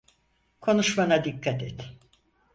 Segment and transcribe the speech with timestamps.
[0.61, 1.93] Konuşmana dikkat et.